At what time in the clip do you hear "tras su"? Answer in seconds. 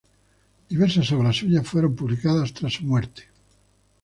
2.55-2.85